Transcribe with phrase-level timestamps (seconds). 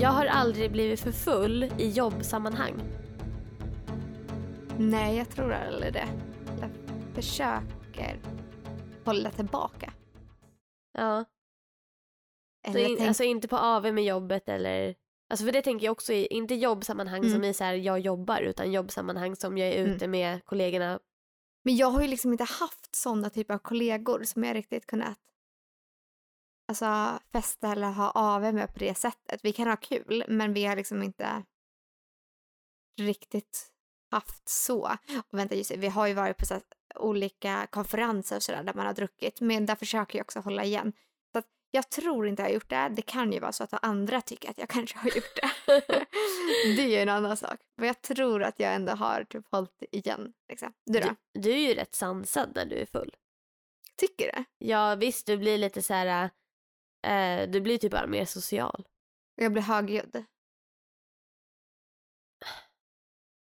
[0.00, 2.74] Jag har aldrig blivit för full i jobbsammanhang.
[4.78, 6.08] Nej, jag tror aldrig det.
[6.60, 6.70] Jag
[7.14, 8.20] försöker
[9.04, 9.92] hålla tillbaka.
[10.92, 11.24] Ja.
[12.66, 14.94] Eller in, tänk- Alltså inte på AV med jobbet eller...
[15.30, 17.32] Alltså för det tänker jag också i, inte jobbsammanhang Mm.
[17.32, 19.90] som i så här jag jobbar utan jobbsammanhang som jag är Mm.
[19.90, 21.00] ute med kollegorna.
[21.64, 25.18] Men jag har ju liksom inte haft sådana typer av kollegor som jag riktigt kunnat
[26.70, 29.40] alltså, festa eller ha AV med på det sättet.
[29.42, 31.42] Vi kan ha kul, men vi har liksom inte
[33.00, 33.66] riktigt
[34.10, 34.96] haft så.
[35.30, 36.60] Och vänta, just det, vi har ju varit på så
[36.94, 40.92] olika konferenser och sådär där man har druckit, men där försöker jag också hålla igen.
[41.32, 42.88] Så att jag tror inte jag har gjort det.
[42.96, 45.50] Det kan ju vara så att andra tycker att jag kanske har gjort det.
[46.76, 47.60] det är ju en annan sak.
[47.76, 50.32] Men jag tror att jag ändå har typ hållit igen.
[50.48, 50.72] Liksom.
[50.86, 51.08] Du då?
[51.32, 53.14] Du, du är ju rätt sansad när du är full.
[53.96, 54.44] Tycker det?
[54.58, 56.30] Ja visst, du blir lite så här...
[57.06, 58.86] Eh, du blir typ bara mer social.
[59.34, 60.24] Jag blir högljudd.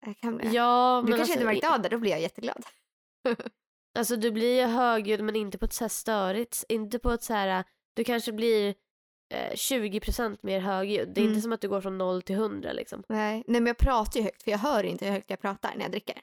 [0.05, 0.53] Jag kan bli.
[0.53, 2.65] Ja, du men kanske inte alltså, märkte av det, då blir jag jätteglad.
[3.95, 7.23] Alltså du blir ju högljudd men inte på ett så här störigt, inte på ett
[7.23, 7.63] så här,
[7.93, 8.75] du kanske blir
[9.33, 11.09] eh, 20% mer högljudd.
[11.13, 11.31] Det är Mm.
[11.33, 13.03] inte som att du går från 0 till 100 liksom.
[13.09, 13.43] Nej.
[13.47, 15.81] Nej, men jag pratar ju högt för jag hör inte hur högt jag pratar när
[15.81, 16.21] jag dricker.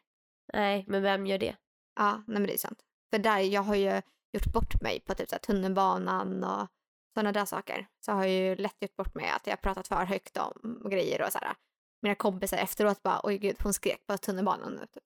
[0.52, 1.56] Nej, men vem gör det?
[1.96, 2.78] Ja, nej men det är sant.
[3.12, 6.68] För där, jag har ju gjort bort mig på typ så här, tunnelbanan och
[7.14, 7.86] sådana där saker.
[8.00, 10.82] Så har jag ju lätt gjort bort mig att jag har pratat för högt om
[10.90, 11.54] grejer och sådär.
[12.02, 14.86] Mina kompisar efteråt bara, oj gud, hon skrek på tunnelbanan nu.
[14.86, 15.04] Typ.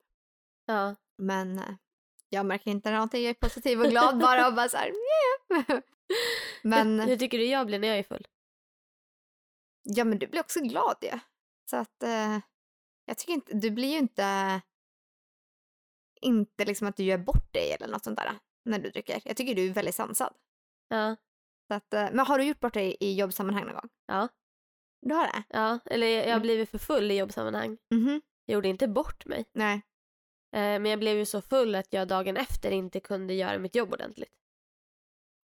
[0.67, 0.95] Ja.
[1.19, 1.75] Men eh,
[2.29, 5.81] jag märker inte någonting, jag är positiv och glad bara och bara så här, yeah.
[6.63, 8.27] Men Hur, tycker du jag blir när jag är full?
[9.83, 11.19] Ja, men du blir också glad ju.
[11.71, 12.39] Så att eh,
[13.05, 14.61] jag tycker inte, du blir ju inte,
[16.21, 19.23] inte liksom att du gör bort dig eller något sånt där när du dricker.
[19.25, 20.35] Jag tycker du är väldigt sansad.
[20.89, 21.17] Ja.
[21.69, 23.89] Så att, eh, men har du gjort bort dig i jobbsammanhang någon gång?
[24.07, 24.29] Ja.
[25.01, 25.43] Du har det?
[25.49, 26.43] Ja, eller jag har Mm.
[26.43, 27.79] blivit för full i jobbsammanhang.
[27.91, 28.21] Mhm.
[28.47, 29.45] Jag gjorde inte bort mig.
[29.53, 29.75] Nej.
[30.53, 33.75] Eh, men jag blev ju så full att jag dagen efter inte kunde göra mitt
[33.75, 34.35] jobb ordentligt.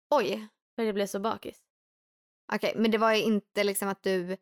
[0.09, 0.47] Oj.
[0.75, 1.63] För jag blev så bakis.
[2.53, 4.37] Okej, men det var ju inte liksom att du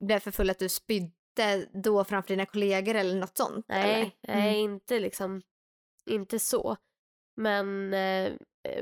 [0.00, 3.66] blev för full att du spydde då framför dina kollegor eller något sånt?
[3.68, 4.10] Nej, eller?
[4.20, 4.72] nej Mm.
[4.72, 5.42] inte liksom,
[6.06, 6.76] inte så.
[7.36, 8.32] Men eh,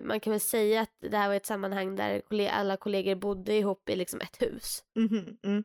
[0.02, 3.88] man kan väl säga att det här var ett sammanhang där alla kollegor bodde ihop
[3.88, 5.64] i liksom ett hus Mhm, Mm.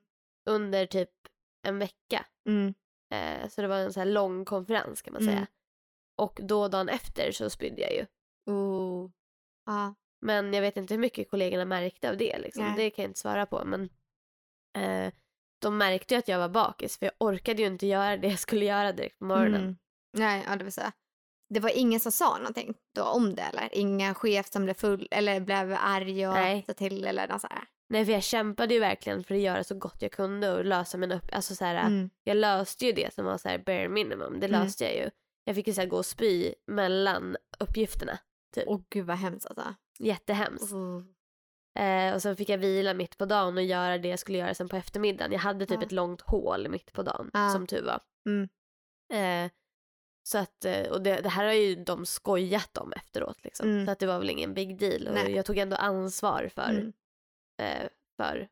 [0.49, 1.09] under typ
[1.67, 2.25] en vecka.
[2.47, 2.73] Mm.
[3.13, 5.37] Eh, så det var en så här lång konferens kan man säga.
[5.37, 5.47] Mm.
[6.17, 8.05] Och då dagen efter så spydde jag ju.
[8.53, 9.11] Oh.
[9.65, 9.95] Ja.
[10.21, 12.37] Men jag vet inte hur mycket kollegorna märkte av det.
[12.39, 12.63] Liksom.
[12.77, 13.65] Det kan jag inte svara på.
[13.65, 13.89] Men
[14.77, 15.13] eh,
[15.61, 18.39] de märkte ju att jag var bakis för jag orkade ju inte göra det jag
[18.39, 19.61] skulle göra direkt på morgonen.
[19.61, 19.77] Mm.
[20.17, 20.91] Nej, ja, det vill säga.
[21.49, 23.69] Det var ingen som sa någonting då om det eller?
[23.71, 26.63] Ingen chef som blev full eller blev arg och Nej.
[26.67, 27.63] sa till eller något sådär?
[27.89, 30.97] Nej för jag kämpade ju verkligen för att göra så gott jag kunde och lösa
[30.97, 31.29] mina upp...
[31.31, 32.09] Alltså så här, Mm.
[32.23, 34.39] Jag löste ju det som var så här bare minimum.
[34.39, 34.61] Det Mm.
[34.61, 35.09] löste jag ju.
[35.43, 38.17] Jag fick ju så här gå och spy mellan uppgifterna.
[38.65, 39.75] Åh gud vad hemskt alltså.
[39.99, 40.73] Jättehemskt.
[40.73, 41.03] Oh.
[41.83, 44.53] Eh, och sen fick jag vila mitt på dagen och göra det jag skulle göra
[44.53, 45.31] sen på eftermiddagen.
[45.31, 45.85] Jag hade typ Ja.
[45.85, 47.49] ett långt hål mitt på dagen Ja.
[47.49, 47.99] som tur var.
[48.29, 48.49] Mm.
[49.13, 49.51] Eh,
[50.27, 53.69] så att, eh, och det, det här har ju de skojat om efteråt liksom.
[53.69, 53.85] Mm.
[53.85, 55.07] Så att det var väl ingen big deal.
[55.07, 55.31] Och Nej.
[55.31, 56.93] jag tog ändå ansvar för, Mm.
[57.61, 58.47] eh, för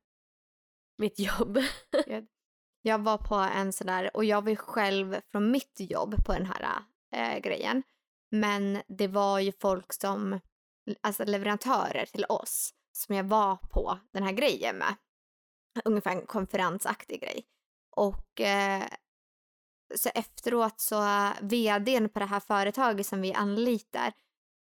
[0.98, 1.58] mitt jobb.
[2.86, 6.34] Jag var på en sån där, och jag var ju själv från mitt jobb på
[6.34, 6.84] den här
[7.16, 7.84] äh, grejen.
[8.32, 10.40] Men det var ju folk som,
[11.02, 14.96] alltså leverantörer till oss, som jag var på den här grejen med.
[15.86, 17.46] Ungefär en konferensaktig grej.
[17.96, 18.84] Och eh,
[19.96, 24.14] så efteråt så eh, vdn på det här företaget som vi anlitar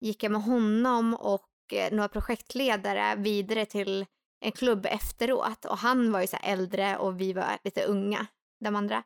[0.00, 4.06] gick jag med honom och eh, några projektledare vidare till
[4.40, 8.26] en klubb efteråt och han var ju så här äldre och vi var lite unga,
[8.64, 9.02] de andra.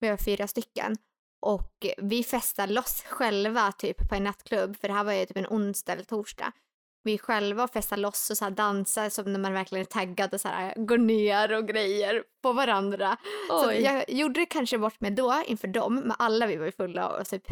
[0.00, 0.96] Vi var fyra stycken.
[1.42, 5.36] Och vi festade loss själva typ på en nattklubb, för det här var ju typ
[5.36, 6.52] en onsdag eller torsdag.
[7.02, 10.40] Vi själva festade loss och så här dansade som när man verkligen är taggad och
[10.40, 13.16] så här går ner och grejer på varandra.
[13.48, 13.80] Så Oj.
[13.80, 17.08] jag gjorde det kanske bort mig då inför dem, men alla vi var ju fulla
[17.08, 17.44] och typ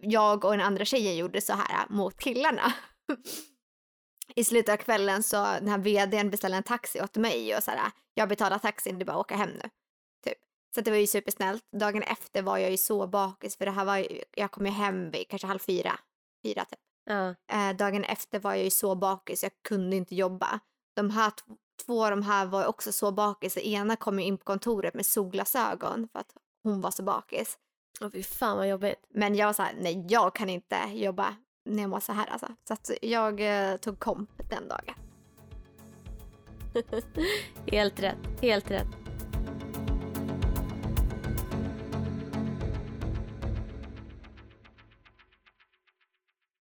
[0.00, 2.72] jag och den andra tjejen gjorde så här mot killarna.
[4.34, 7.70] I slutet av kvällen så den här vdn beställde en taxi åt mig och så
[7.70, 9.68] här, jag betalar taxin, det är bara att åka hem nu.
[10.24, 10.38] Typ.
[10.74, 11.64] Så det var ju supersnällt.
[11.80, 14.72] Dagen efter var jag ju så bakis för det här var ju, jag kom ju
[14.72, 15.98] hem vid kanske halv fyra,
[16.42, 16.80] fyra typ.
[17.04, 17.34] Ja.
[17.52, 20.60] Eh, dagen efter var jag ju så bakis, jag kunde inte jobba.
[20.96, 21.32] De här
[21.86, 23.56] två av de här var också så bakis.
[23.56, 27.58] Ena kom in på kontoret med solglasögon för att hon var så bakis.
[28.00, 29.06] Åh fy fan vad jobbigt.
[29.08, 32.26] Men jag var så här, nej jag kan inte jobba när jag mår så här
[32.26, 32.46] alltså.
[32.68, 33.40] Så att jag
[33.70, 34.94] eh, tog komp den dagen.
[37.66, 39.03] helt rätt, helt rätt.